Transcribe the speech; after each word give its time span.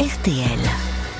RTL. 0.00 0.58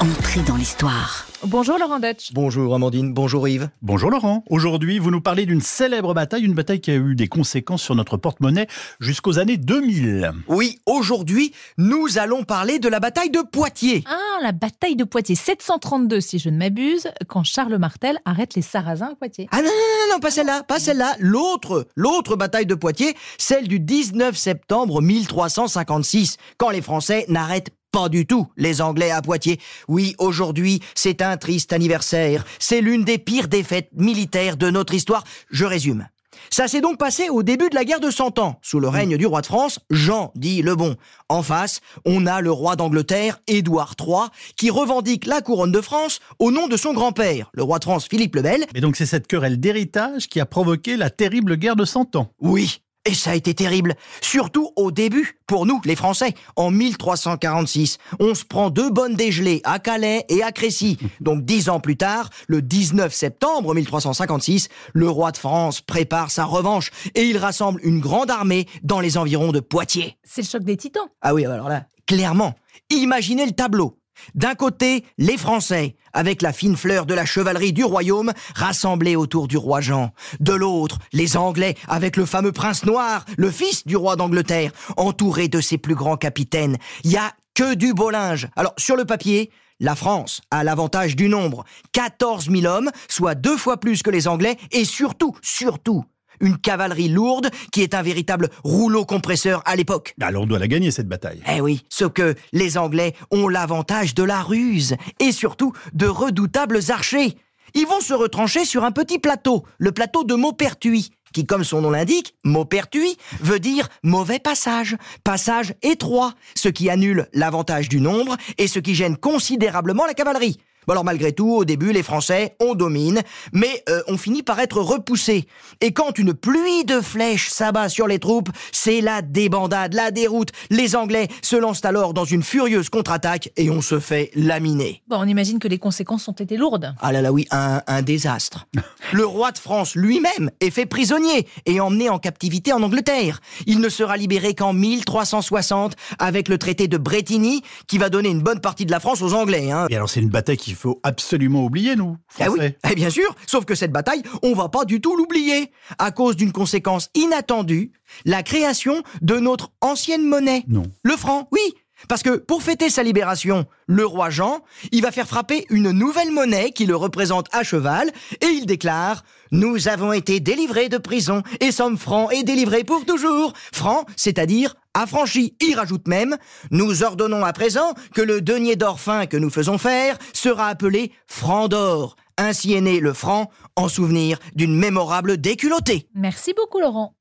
Entrée 0.00 0.40
dans 0.40 0.56
l'histoire. 0.56 1.26
Bonjour 1.44 1.78
Laurent 1.78 2.00
Dutch. 2.00 2.32
Bonjour 2.32 2.74
Amandine, 2.74 3.12
bonjour 3.12 3.46
Yves. 3.46 3.68
Bonjour 3.82 4.10
Laurent. 4.10 4.42
Aujourd'hui, 4.48 4.98
vous 4.98 5.10
nous 5.10 5.20
parlez 5.20 5.44
d'une 5.44 5.60
célèbre 5.60 6.14
bataille, 6.14 6.44
une 6.44 6.54
bataille 6.54 6.80
qui 6.80 6.90
a 6.90 6.94
eu 6.94 7.14
des 7.14 7.28
conséquences 7.28 7.82
sur 7.82 7.94
notre 7.94 8.16
porte-monnaie 8.16 8.68
jusqu'aux 8.98 9.38
années 9.38 9.58
2000. 9.58 10.32
Oui, 10.48 10.78
aujourd'hui, 10.86 11.52
nous 11.76 12.16
allons 12.16 12.44
parler 12.44 12.78
de 12.78 12.88
la 12.88 13.00
bataille 13.00 13.28
de 13.28 13.40
Poitiers. 13.40 14.02
Ah, 14.06 14.42
la 14.42 14.52
bataille 14.52 14.96
de 14.96 15.04
Poitiers, 15.04 15.34
732 15.34 16.22
si 16.22 16.38
je 16.38 16.48
ne 16.48 16.56
m'abuse, 16.56 17.10
quand 17.28 17.44
Charles 17.44 17.76
Martel 17.76 18.18
arrête 18.24 18.54
les 18.54 18.62
Sarrasins 18.62 19.10
à 19.12 19.14
Poitiers. 19.14 19.46
Ah 19.52 19.58
non, 19.58 19.64
non, 19.64 19.68
non, 19.68 20.14
non, 20.14 20.20
pas 20.20 20.30
celle-là, 20.30 20.62
pas 20.62 20.80
celle-là. 20.80 21.16
L'autre, 21.18 21.86
l'autre 21.96 22.34
bataille 22.34 22.64
de 22.64 22.74
Poitiers, 22.74 23.14
celle 23.36 23.68
du 23.68 23.78
19 23.78 24.34
septembre 24.34 25.02
1356, 25.02 26.38
quand 26.56 26.70
les 26.70 26.80
Français 26.80 27.26
n'arrêtent 27.28 27.72
pas 27.92 28.08
du 28.08 28.26
tout 28.26 28.46
les 28.56 28.80
Anglais 28.80 29.10
à 29.10 29.22
Poitiers. 29.22 29.60
Oui, 29.88 30.14
aujourd'hui, 30.18 30.80
c'est 30.94 31.22
un 31.22 31.36
triste 31.36 31.72
anniversaire. 31.72 32.44
C'est 32.58 32.80
l'une 32.80 33.04
des 33.04 33.18
pires 33.18 33.48
défaites 33.48 33.90
militaires 33.94 34.56
de 34.56 34.70
notre 34.70 34.94
histoire. 34.94 35.24
Je 35.50 35.64
résume. 35.64 36.06
Ça 36.48 36.68
s'est 36.68 36.80
donc 36.80 36.98
passé 36.98 37.28
au 37.28 37.42
début 37.42 37.68
de 37.68 37.74
la 37.74 37.84
guerre 37.84 38.00
de 38.00 38.10
Cent 38.10 38.38
Ans, 38.38 38.58
sous 38.62 38.80
le 38.80 38.88
règne 38.88 39.16
du 39.16 39.26
roi 39.26 39.40
de 39.40 39.46
France, 39.46 39.78
Jean 39.90 40.32
dit 40.34 40.62
le 40.62 40.74
Bon. 40.74 40.96
En 41.28 41.42
face, 41.42 41.80
on 42.04 42.26
a 42.26 42.40
le 42.40 42.50
roi 42.50 42.76
d'Angleterre, 42.76 43.40
Édouard 43.46 43.94
III, 44.00 44.30
qui 44.56 44.70
revendique 44.70 45.26
la 45.26 45.42
couronne 45.42 45.72
de 45.72 45.80
France 45.80 46.20
au 46.38 46.50
nom 46.50 46.66
de 46.66 46.76
son 46.76 46.92
grand-père, 46.92 47.50
le 47.52 47.62
roi 47.62 47.78
de 47.78 47.84
France 47.84 48.06
Philippe 48.08 48.36
le 48.36 48.42
Bel. 48.42 48.64
Et 48.74 48.80
donc 48.80 48.96
c'est 48.96 49.06
cette 49.06 49.26
querelle 49.26 49.60
d'héritage 49.60 50.28
qui 50.28 50.40
a 50.40 50.46
provoqué 50.46 50.96
la 50.96 51.10
terrible 51.10 51.56
guerre 51.56 51.76
de 51.76 51.84
Cent 51.84 52.16
Ans. 52.16 52.32
Oui, 52.40 52.80
et 53.06 53.14
ça 53.14 53.30
a 53.30 53.34
été 53.34 53.54
terrible, 53.54 53.94
surtout 54.20 54.72
au 54.76 54.90
début, 54.90 55.38
pour 55.46 55.64
nous, 55.66 55.80
les 55.84 55.96
Français, 55.96 56.34
en 56.56 56.70
1346. 56.70 57.98
On 58.18 58.34
se 58.34 58.44
prend 58.44 58.70
deux 58.70 58.90
bonnes 58.90 59.14
dégelées 59.14 59.62
à 59.64 59.78
Calais 59.78 60.24
et 60.28 60.42
à 60.42 60.52
Crécy. 60.52 60.98
Donc 61.20 61.44
dix 61.44 61.68
ans 61.68 61.80
plus 61.80 61.96
tard, 61.96 62.30
le 62.46 62.60
19 62.60 63.12
septembre 63.12 63.74
1356, 63.74 64.68
le 64.92 65.08
roi 65.08 65.32
de 65.32 65.38
France 65.38 65.80
prépare 65.80 66.30
sa 66.30 66.44
revanche 66.44 66.90
et 67.14 67.24
il 67.24 67.38
rassemble 67.38 67.80
une 67.82 68.00
grande 68.00 68.30
armée 68.30 68.66
dans 68.82 69.00
les 69.00 69.16
environs 69.16 69.52
de 69.52 69.60
Poitiers. 69.60 70.18
C'est 70.22 70.42
le 70.42 70.46
choc 70.48 70.62
des 70.62 70.76
titans. 70.76 71.08
Ah 71.22 71.34
oui, 71.34 71.44
alors 71.46 71.68
là, 71.68 71.86
clairement, 72.06 72.54
imaginez 72.90 73.46
le 73.46 73.52
tableau. 73.52 73.99
D'un 74.34 74.54
côté, 74.54 75.04
les 75.18 75.36
Français, 75.36 75.96
avec 76.12 76.42
la 76.42 76.52
fine 76.52 76.76
fleur 76.76 77.06
de 77.06 77.14
la 77.14 77.24
chevalerie 77.24 77.72
du 77.72 77.84
royaume, 77.84 78.32
rassemblés 78.54 79.16
autour 79.16 79.48
du 79.48 79.56
roi 79.56 79.80
Jean. 79.80 80.12
De 80.40 80.52
l'autre, 80.52 80.98
les 81.12 81.36
Anglais, 81.36 81.74
avec 81.88 82.16
le 82.16 82.26
fameux 82.26 82.52
prince 82.52 82.84
noir, 82.84 83.24
le 83.36 83.50
fils 83.50 83.86
du 83.86 83.96
roi 83.96 84.16
d'Angleterre, 84.16 84.72
entouré 84.96 85.48
de 85.48 85.60
ses 85.60 85.78
plus 85.78 85.94
grands 85.94 86.16
capitaines. 86.16 86.76
Il 87.04 87.10
y 87.10 87.16
a 87.16 87.32
que 87.54 87.74
du 87.74 87.94
beau 87.94 88.10
linge. 88.10 88.48
Alors, 88.56 88.74
sur 88.78 88.96
le 88.96 89.04
papier, 89.04 89.50
la 89.80 89.94
France 89.94 90.42
a 90.50 90.62
l'avantage 90.62 91.16
du 91.16 91.28
nombre. 91.28 91.64
14 91.92 92.50
000 92.50 92.66
hommes, 92.66 92.90
soit 93.08 93.34
deux 93.34 93.56
fois 93.56 93.78
plus 93.78 94.02
que 94.02 94.10
les 94.10 94.28
Anglais, 94.28 94.56
et 94.72 94.84
surtout, 94.84 95.34
surtout, 95.42 96.04
une 96.40 96.58
cavalerie 96.58 97.08
lourde 97.08 97.50
qui 97.72 97.82
est 97.82 97.94
un 97.94 98.02
véritable 98.02 98.48
rouleau 98.64 99.04
compresseur 99.04 99.62
à 99.66 99.76
l'époque. 99.76 100.14
Alors 100.20 100.42
on 100.42 100.46
doit 100.46 100.58
la 100.58 100.68
gagner 100.68 100.90
cette 100.90 101.08
bataille. 101.08 101.42
Eh 101.50 101.60
oui, 101.60 101.82
sauf 101.88 102.12
que 102.12 102.34
les 102.52 102.78
Anglais 102.78 103.14
ont 103.30 103.48
l'avantage 103.48 104.14
de 104.14 104.22
la 104.22 104.42
ruse 104.42 104.96
et 105.18 105.32
surtout 105.32 105.72
de 105.92 106.06
redoutables 106.06 106.80
archers. 106.88 107.36
Ils 107.74 107.86
vont 107.86 108.00
se 108.00 108.14
retrancher 108.14 108.64
sur 108.64 108.84
un 108.84 108.90
petit 108.90 109.18
plateau, 109.18 109.64
le 109.78 109.92
plateau 109.92 110.24
de 110.24 110.34
Maupertuis, 110.34 111.10
qui, 111.32 111.46
comme 111.46 111.62
son 111.62 111.80
nom 111.80 111.90
l'indique, 111.90 112.34
Maupertuis, 112.44 113.16
veut 113.40 113.60
dire 113.60 113.88
mauvais 114.02 114.40
passage, 114.40 114.96
passage 115.22 115.74
étroit, 115.82 116.34
ce 116.56 116.68
qui 116.68 116.90
annule 116.90 117.28
l'avantage 117.32 117.88
du 117.88 118.00
nombre 118.00 118.36
et 118.58 118.66
ce 118.66 118.78
qui 118.78 118.94
gêne 118.94 119.16
considérablement 119.16 120.06
la 120.06 120.14
cavalerie. 120.14 120.58
Bon 120.86 120.92
alors 120.92 121.04
malgré 121.04 121.32
tout, 121.32 121.52
au 121.52 121.64
début, 121.64 121.92
les 121.92 122.02
Français, 122.02 122.56
on 122.60 122.74
domine, 122.74 123.22
mais 123.52 123.84
euh, 123.88 124.02
on 124.08 124.16
finit 124.16 124.42
par 124.42 124.60
être 124.60 124.80
repoussé. 124.80 125.46
Et 125.80 125.92
quand 125.92 126.18
une 126.18 126.32
pluie 126.32 126.84
de 126.84 127.00
flèches 127.00 127.48
s'abat 127.50 127.88
sur 127.88 128.06
les 128.06 128.18
troupes, 128.18 128.48
c'est 128.72 129.00
la 129.00 129.20
débandade, 129.20 129.94
la 129.94 130.10
déroute. 130.10 130.50
Les 130.70 130.96
Anglais 130.96 131.28
se 131.42 131.56
lancent 131.56 131.84
alors 131.84 132.14
dans 132.14 132.24
une 132.24 132.42
furieuse 132.42 132.88
contre-attaque 132.88 133.50
et 133.56 133.70
on 133.70 133.82
se 133.82 134.00
fait 134.00 134.30
laminer. 134.34 135.02
Bon, 135.08 135.18
on 135.20 135.26
imagine 135.26 135.58
que 135.58 135.68
les 135.68 135.78
conséquences 135.78 136.28
ont 136.28 136.32
été 136.32 136.56
lourdes. 136.56 136.94
Ah 137.00 137.12
là 137.12 137.20
là 137.20 137.32
oui, 137.32 137.46
un, 137.50 137.82
un 137.86 138.02
désastre. 138.02 138.66
Le 139.12 139.26
roi 139.26 139.52
de 139.52 139.58
France 139.58 139.94
lui-même 139.96 140.50
est 140.60 140.70
fait 140.70 140.86
prisonnier 140.86 141.46
et 141.66 141.80
emmené 141.80 142.08
en 142.08 142.18
captivité 142.18 142.72
en 142.72 142.82
Angleterre. 142.82 143.40
Il 143.66 143.80
ne 143.80 143.88
sera 143.88 144.16
libéré 144.16 144.54
qu'en 144.54 144.72
1360 144.72 145.94
avec 146.18 146.48
le 146.48 146.58
traité 146.58 146.88
de 146.88 146.96
Bretigny 146.96 147.62
qui 147.86 147.98
va 147.98 148.08
donner 148.08 148.28
une 148.28 148.42
bonne 148.42 148.60
partie 148.60 148.86
de 148.86 148.90
la 148.90 149.00
France 149.00 149.20
aux 149.22 149.34
Anglais. 149.34 149.70
Hein. 149.70 149.86
Et 149.90 149.96
alors 149.96 150.08
c'est 150.08 150.20
une 150.20 150.28
bataille 150.28 150.56
qu'il 150.70 150.76
faut 150.76 151.00
absolument 151.02 151.64
oublier, 151.64 151.96
nous, 151.96 152.16
Eh 152.38 152.48
oui, 152.48 152.58
eh 152.88 152.94
bien 152.94 153.10
sûr, 153.10 153.34
sauf 153.44 153.64
que 153.64 153.74
cette 153.74 153.90
bataille, 153.90 154.22
on 154.44 154.54
va 154.54 154.68
pas 154.68 154.84
du 154.84 155.00
tout 155.00 155.16
l'oublier, 155.16 155.72
à 155.98 156.12
cause 156.12 156.36
d'une 156.36 156.52
conséquence 156.52 157.10
inattendue, 157.16 157.90
la 158.24 158.44
création 158.44 159.02
de 159.20 159.40
notre 159.40 159.72
ancienne 159.80 160.24
monnaie. 160.24 160.62
Non. 160.68 160.84
Le 161.02 161.16
franc, 161.16 161.48
oui. 161.50 161.60
Parce 162.08 162.22
que 162.22 162.36
pour 162.36 162.62
fêter 162.62 162.90
sa 162.90 163.02
libération, 163.02 163.66
le 163.86 164.04
roi 164.06 164.30
Jean, 164.30 164.60
il 164.92 165.02
va 165.02 165.12
faire 165.12 165.26
frapper 165.26 165.66
une 165.70 165.90
nouvelle 165.90 166.30
monnaie 166.30 166.72
qui 166.72 166.86
le 166.86 166.96
représente 166.96 167.48
à 167.52 167.62
cheval, 167.62 168.10
et 168.40 168.46
il 168.46 168.66
déclare 168.66 169.24
Nous 169.50 169.88
avons 169.88 170.12
été 170.12 170.40
délivrés 170.40 170.88
de 170.88 170.98
prison 170.98 171.42
et 171.60 171.72
sommes 171.72 171.98
francs 171.98 172.32
et 172.32 172.42
délivrés 172.42 172.84
pour 172.84 173.04
toujours. 173.04 173.52
Franc, 173.72 174.04
c'est-à-dire 174.16 174.74
affranchi. 174.94 175.56
Il 175.60 175.74
rajoute 175.76 176.08
même 176.08 176.36
Nous 176.70 177.02
ordonnons 177.02 177.44
à 177.44 177.52
présent 177.52 177.94
que 178.14 178.22
le 178.22 178.40
denier 178.40 178.76
d'or 178.76 179.00
fin 179.00 179.26
que 179.26 179.36
nous 179.36 179.50
faisons 179.50 179.78
faire 179.78 180.18
sera 180.32 180.68
appelé 180.68 181.12
franc 181.26 181.68
d'or. 181.68 182.16
Ainsi 182.38 182.72
est 182.72 182.80
né 182.80 183.00
le 183.00 183.12
franc 183.12 183.50
en 183.76 183.88
souvenir 183.88 184.38
d'une 184.54 184.74
mémorable 184.74 185.36
déculottée. 185.36 186.08
Merci 186.14 186.54
beaucoup 186.54 186.80
Laurent. 186.80 187.14